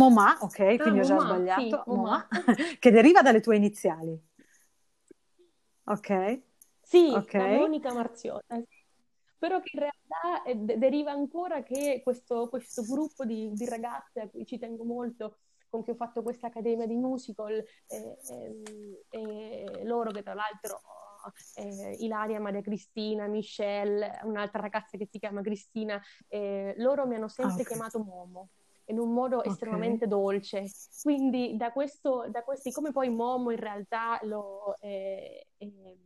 [0.00, 2.28] MoMA, ok, ah, quindi ho già sbagliato, sì, MoMA,
[2.78, 4.18] che deriva dalle tue iniziali.
[5.84, 6.40] Ok.
[6.80, 7.58] Sì, okay.
[7.58, 8.62] Monica Marziota.
[9.36, 14.28] Però che in realtà eh, deriva ancora che questo, questo gruppo di, di ragazze a
[14.28, 15.36] cui ci tengo molto,
[15.68, 18.18] con cui ho fatto questa accademia di musical, e,
[19.10, 20.80] e, e loro che tra l'altro
[21.56, 27.28] eh, Ilaria, Maria Cristina, Michelle, un'altra ragazza che si chiama Cristina, eh, loro mi hanno
[27.28, 27.66] sempre ah, okay.
[27.66, 28.48] chiamato Momo
[28.90, 29.52] in un modo okay.
[29.52, 30.64] estremamente dolce.
[31.02, 35.98] Quindi da questo, da questi, come poi Momo in realtà lo, eh, eh,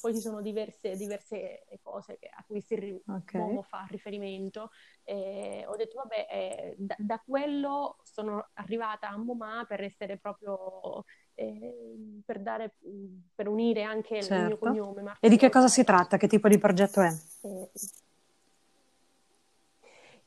[0.00, 2.74] poi ci sono diverse, diverse cose a cui si
[3.06, 3.62] okay.
[3.62, 4.70] fa riferimento.
[5.04, 11.04] E ho detto, vabbè, eh, da, da, quello sono arrivata a Moma per essere proprio,
[11.34, 12.76] eh, per, dare,
[13.34, 14.34] per unire anche certo.
[14.34, 14.66] il mio certo.
[14.66, 15.02] cognome.
[15.02, 16.16] Marco e di che cosa si tratta?
[16.16, 17.10] Che tipo di progetto è?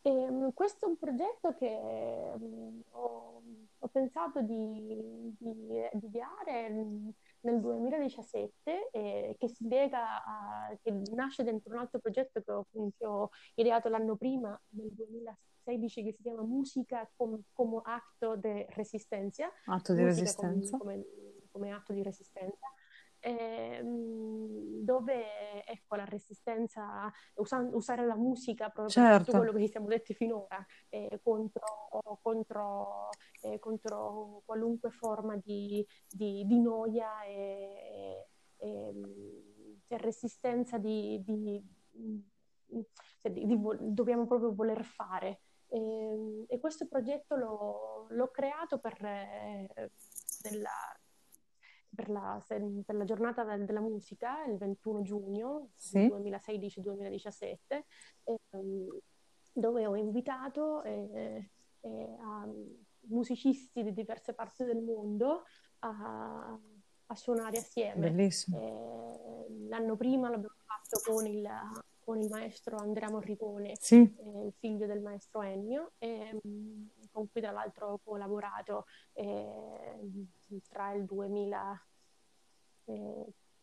[0.02, 3.42] E, questo è un progetto che um, ho,
[3.80, 5.56] ho, pensato di, di,
[5.92, 6.70] di ideare
[7.42, 12.66] nel 2017 eh, che si lega a, che nasce dentro un altro progetto che ho,
[12.98, 18.66] che ho ideato l'anno prima, nel 2016, che si chiama Musica come, come atto di
[18.70, 19.52] resistenza.
[19.66, 20.78] Atto di resistenza.
[20.78, 22.68] Come, come, come atto di resistenza
[23.20, 29.26] eh, dove ecco, la resistenza, usa- usare la musica proprio certo.
[29.26, 33.10] tutto quello che ci siamo detti finora, eh, contro, contro,
[33.42, 38.28] eh, contro, qualunque forma di, di, di noia e,
[38.58, 38.94] e,
[39.88, 41.64] e resistenza di, di,
[43.18, 45.42] cioè dobbiamo proprio voler fare.
[45.68, 49.92] E, ehm, e questo progetto l'ho, l'ho creato per, eh,
[50.42, 50.99] della,
[52.00, 56.08] per la, per la giornata della musica, il 21 giugno sì.
[56.08, 57.58] 2016-2017,
[58.24, 59.00] ehm,
[59.52, 61.50] dove ho invitato eh,
[61.82, 62.18] eh,
[63.10, 65.44] musicisti di diverse parti del mondo
[65.80, 66.58] a,
[67.08, 68.10] a suonare assieme.
[68.10, 68.58] Bellissimo.
[68.58, 71.50] Eh, l'anno prima l'abbiamo fatto con il,
[72.00, 73.96] con il maestro Andrea Morricone, sì.
[73.96, 76.40] eh, il figlio del maestro Ennio, e,
[77.20, 80.00] con cui tra l'altro ho collaborato eh,
[80.70, 81.84] tra il 2000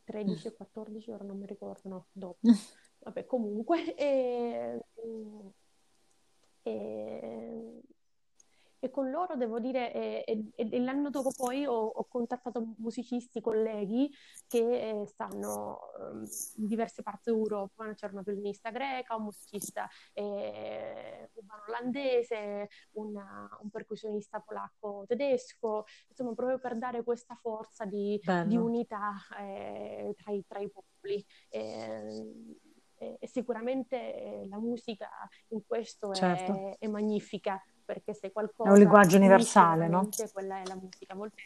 [0.05, 2.39] 13 o 14, ora non mi ricordo, no, dopo.
[3.01, 4.81] Vabbè, comunque, e,
[6.63, 7.81] e,
[8.87, 9.93] e con loro devo dire,
[10.25, 14.11] e, e l'anno dopo poi ho, ho, contattato musicisti, colleghi
[14.47, 16.25] che eh, stanno um,
[16.57, 21.31] in diverse parti d'Europa, c'era una violinista greca, un musicista eh,
[21.69, 29.15] olandese, una, un percussionista polacco tedesco, insomma proprio per dare questa forza di, di unità
[29.39, 31.25] eh, tra, i, tra, i, popoli.
[31.49, 32.65] E,
[32.99, 35.11] e sicuramente la musica
[35.49, 36.53] in questo certo.
[36.55, 38.69] è, è magnifica perché se qualcosa...
[38.69, 40.09] È un linguaggio universale, no?
[40.33, 41.15] Quella è la musica.
[41.15, 41.43] A volte,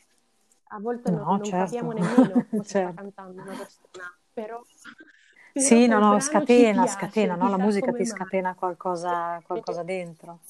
[0.68, 1.64] a volte no, non, non certo.
[1.64, 2.92] capiamo nemmeno cosa certo.
[2.92, 4.60] sta cantando una persona, però...
[5.54, 7.48] sì, no, no, scatena, piace, scatena, no?
[7.48, 10.40] La musica ti scatena qualcosa, qualcosa dentro.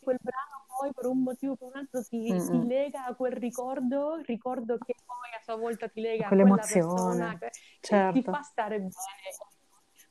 [0.00, 3.32] Quel brano poi per un motivo o per un altro si, si, lega a quel
[3.32, 8.12] ricordo, ricordo che poi a sua volta ti lega a quella persona che certo.
[8.12, 8.92] ti fa stare bene.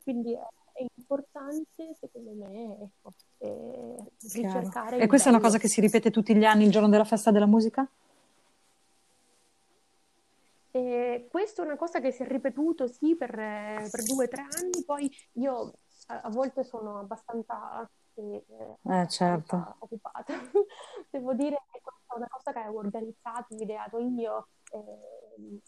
[0.02, 0.46] Quindi è
[0.86, 3.96] importante, secondo me, ecco, eh,
[4.32, 4.98] ricercare.
[4.98, 5.38] E questa bello.
[5.38, 7.88] è una cosa che si ripete tutti gli anni il giorno della festa della musica?
[10.70, 14.42] E questa è una cosa che si è ripetuto sì per, per due o tre
[14.42, 15.72] anni, poi io
[16.06, 18.44] a, a volte sono abbastanza eh,
[18.82, 19.76] eh, certo.
[19.78, 20.34] occupata.
[21.10, 25.60] Devo dire che questa è una cosa che ho organizzato, ideato io, eh,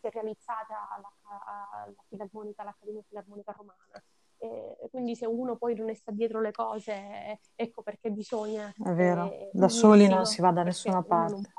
[0.00, 4.02] che è realizzata alla, alla Filarmonica, all'Accademia Filarmonica Romana.
[4.42, 8.72] E quindi se uno poi non sta dietro le cose, ecco perché bisogna...
[8.74, 11.52] È vero, eh, da soli non si va da nessuna parte.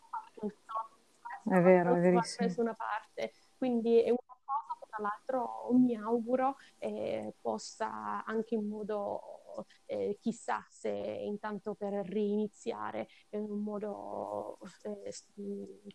[1.43, 2.37] È vero, è verissimo.
[2.39, 3.33] Da nessuna parte.
[3.55, 10.17] Quindi è una cosa che tra l'altro mi auguro eh, possa anche in modo, eh,
[10.19, 15.13] chissà se intanto per riniziare in un modo eh,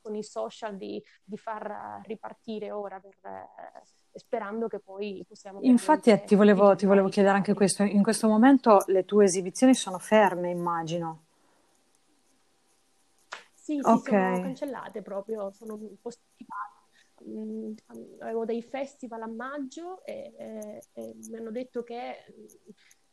[0.01, 3.19] con i social di, di, far ripartire ora per
[4.17, 5.61] sperando che poi possiamo...
[5.63, 9.75] Infatti eh, ti volevo, ti volevo chiedere anche questo, in questo momento le tue esibizioni
[9.75, 11.25] sono ferme, immagino.
[13.55, 14.35] Sì, sì, okay.
[14.35, 16.75] sono cancellate proprio, sono posticipate.
[17.29, 17.73] Mm,
[18.21, 22.15] avevo dei festival a maggio e, e, e mi hanno detto che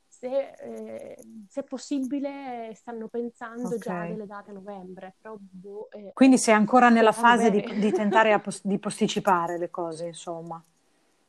[0.08, 3.80] se, eh, se, possibile stanno pensando okay.
[3.80, 5.16] già delle date a novembre.
[5.20, 9.72] Però, boh, eh, Quindi sei ancora nella fase di, di, tentare pos- di posticipare le
[9.72, 10.64] cose, insomma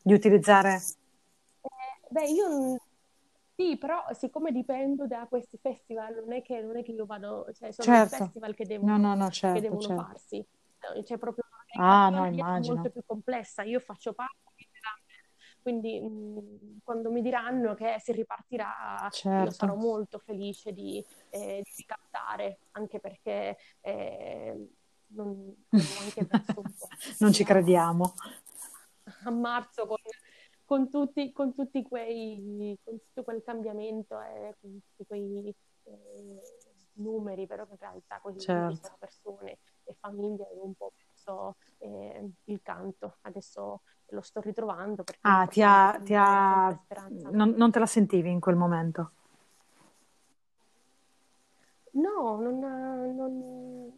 [0.04, 0.74] di utilizzare?
[0.74, 2.78] Eh, beh, io
[3.56, 7.46] sì, però siccome dipendo da questi festival, non è che, non è che io vado,
[7.54, 8.16] cioè sono certo.
[8.16, 10.02] festival che devono, no, no, no, certo, che devono certo.
[10.02, 10.46] farsi.
[10.78, 11.44] C'è cioè, proprio
[11.76, 12.74] una ah, no, immagino.
[12.74, 13.62] molto più complessa.
[13.62, 14.52] Io faccio parte
[15.64, 19.44] quindi mh, quando mi diranno che si ripartirà, certo.
[19.44, 24.68] io sarò molto felice di, eh, di cantare, anche perché eh,
[25.06, 26.28] non, anche
[27.20, 28.12] non ci crediamo
[29.24, 29.98] a marzo con,
[30.64, 36.40] con, tutti, con, tutti, quei, con tutto quel cambiamento e con tutti quei eh,
[36.94, 38.96] numeri, però in realtà così certo.
[38.98, 40.92] persone e famiglie un po'
[41.24, 43.16] attraverso eh, il canto.
[43.22, 45.04] Adesso lo sto ritrovando.
[45.22, 46.68] Ah, ti ha, ti ha...
[47.30, 49.10] Non, non te la sentivi in quel momento?
[51.92, 53.92] No, non, non,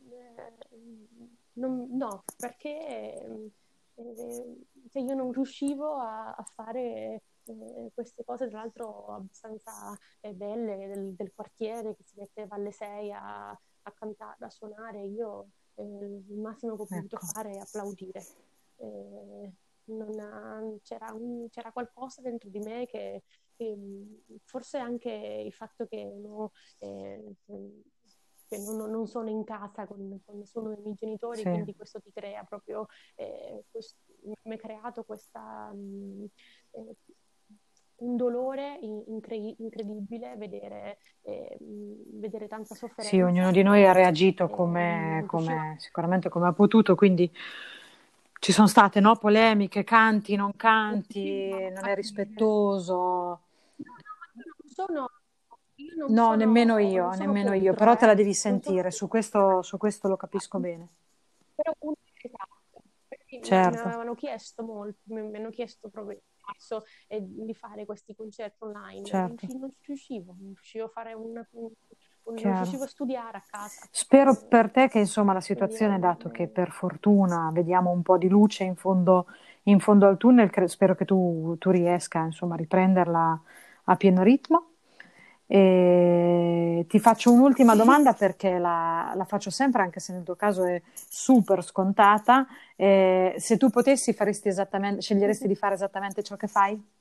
[1.54, 3.50] non, no, perché
[3.94, 4.56] eh,
[4.96, 10.88] cioè io non riuscivo a, a fare eh, queste cose, tra l'altro abbastanza eh, belle,
[10.88, 15.04] del, del, quartiere che si metteva alle 6 a, a cantare, a suonare.
[15.04, 17.26] Io eh, il massimo che ho potuto ecco.
[17.26, 18.24] fare è applaudire.
[18.76, 19.52] Eh,
[19.88, 23.22] non, c'era, un, c'era, qualcosa dentro di me che,
[23.54, 23.76] che,
[24.44, 27.36] forse anche il fatto che uno eh,
[28.48, 31.44] che non, non, sono in casa con, con, nessuno dei miei genitori, sì.
[31.44, 32.86] quindi questo ti crea proprio,
[33.16, 36.24] eh, questo, mi ha creato questa, mh, mm,
[36.72, 36.96] eh,
[37.96, 43.08] un dolore incre- incredibile vedere, eh, vedere, tanta sofferenza.
[43.08, 47.30] Sì, ognuno di noi ha reagito come, come sicuramente come ha potuto, quindi
[48.38, 53.40] ci sono state no, polemiche, canti, non canti, non è rispettoso.
[54.66, 55.10] sono
[56.06, 59.78] no, sono, nemmeno io, nemmeno contro, io, però te la devi sentire, su questo, su
[59.78, 60.88] questo lo capisco bene.
[61.54, 62.05] Però esatto,
[63.42, 63.78] certo.
[63.78, 66.20] mi avevano chiesto molto, mi hanno chiesto proprio
[67.08, 69.46] eh, di fare questi concerti online, certo.
[69.48, 71.70] non, riuscivo, non riuscivo a fare un, un
[72.28, 73.86] non riuscivo a studiare a casa.
[73.90, 78.28] Spero per te che insomma la situazione, dato che per fortuna vediamo un po' di
[78.28, 79.26] luce in fondo,
[79.64, 83.42] in fondo al tunnel, spero che tu, tu riesca insomma a riprenderla
[83.84, 84.75] a pieno ritmo
[85.48, 90.64] e ti faccio un'ultima domanda perché la, la, faccio sempre, anche se nel tuo caso
[90.64, 92.46] è super scontata.
[92.74, 96.94] Eh, se tu potessi, faresti esattamente, sceglieresti di fare esattamente ciò che fai?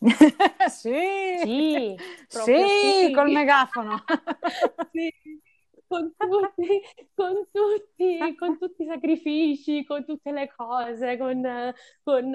[0.68, 1.96] sì, sì,
[2.28, 2.64] sì,
[3.06, 4.02] sì, col megafono.
[4.92, 5.40] sì.
[5.86, 6.80] Con tutti,
[7.14, 12.32] con, tutti, con tutti, i sacrifici, con tutte le cose, con, con,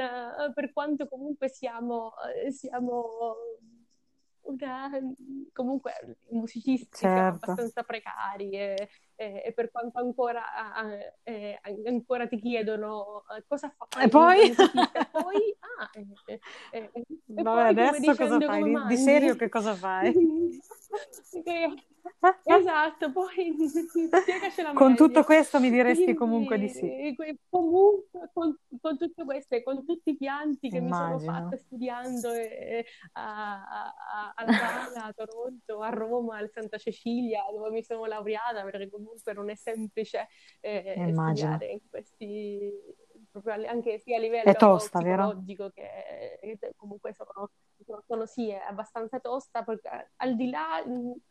[0.53, 2.14] per quanto comunque siamo,
[2.51, 3.36] siamo
[4.48, 4.89] una,
[5.54, 7.45] comunque musicisti certo.
[7.45, 10.43] abbastanza precari e, e, per quanto ancora,
[11.24, 14.56] eh, ancora ti chiedono eh, cosa fai e poi,
[15.12, 15.89] poi ah,
[16.26, 16.39] eh,
[16.72, 16.91] eh,
[17.28, 18.64] Vabbè, poi, adesso cosa fai?
[18.64, 20.14] Di, di, serio che cosa fai?
[22.43, 23.55] esatto, poi
[24.22, 25.05] spiegacela Con meglio.
[25.05, 27.16] tutto questo mi diresti Quindi, comunque di sì.
[27.49, 31.18] Comunque, con, con tutto questo e con tutti i pianti che Immagino.
[31.18, 36.78] mi sono fatta studiando eh, a, a, a Lavana, a Toronto, a Roma, al Santa
[36.78, 40.28] Cecilia, dove mi sono laureata, perché comunque non è semplice
[40.62, 42.72] eh, studiare in questi
[43.32, 47.51] proprio anche sia a livello è tosta, psicologico che, che comunque sono
[48.06, 50.84] sono sì, è abbastanza tosta perché al di là,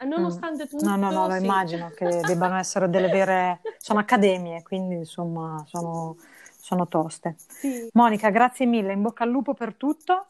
[0.05, 0.67] nonostante mm.
[0.67, 0.85] tutto...
[0.85, 1.45] No, no, no, sì.
[1.45, 3.61] immagino che debbano essere delle vere...
[3.79, 6.17] sono accademie, quindi insomma sono,
[6.59, 7.35] sono toste.
[7.37, 7.89] Sì.
[7.93, 10.27] Monica, grazie mille, in bocca al lupo per tutto.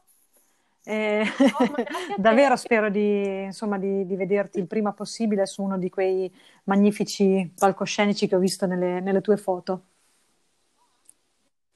[0.88, 1.24] Eh,
[1.58, 1.74] oh,
[2.16, 6.32] davvero spero di, insomma, di, di, vederti il prima possibile su uno di quei
[6.64, 9.82] magnifici palcoscenici che ho visto nelle, nelle tue foto.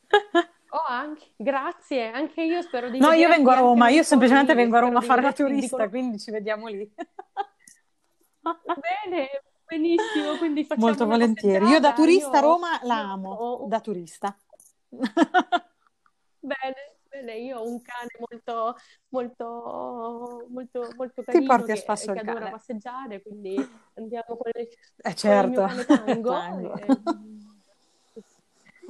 [0.72, 4.76] Oh, anche, grazie, anche io spero di No, io vengo a Roma, io semplicemente vengo
[4.76, 6.88] a Roma a fare la turista, quindi ci vediamo lì.
[8.40, 11.66] Bene, benissimo, quindi facciamo Molto volentieri.
[11.66, 14.36] Io da turista a Roma la amo, da turista.
[16.42, 18.76] Bene, bene, io ho un cane molto,
[19.08, 23.56] molto, molto, molto carino Ti porti a spasso che, che adora passeggiare, quindi
[23.94, 25.60] andiamo con, le, eh certo.
[25.60, 26.30] con il mio cane tango.
[26.32, 26.76] tango.
[26.76, 27.39] E,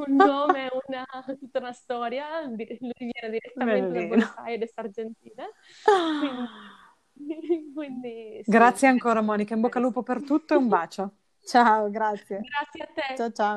[0.06, 1.06] un nome, una,
[1.38, 4.00] tutta una storia, lui viene direttamente Bellino.
[4.00, 5.44] da Buenos Aires, Argentina.
[6.18, 6.48] Quindi,
[7.74, 8.50] quindi sì.
[8.50, 11.12] Grazie ancora Monica, in bocca al lupo per tutto e un bacio.
[11.44, 12.40] Ciao, grazie.
[12.40, 13.14] Grazie a te.
[13.16, 13.48] Ciao ciao.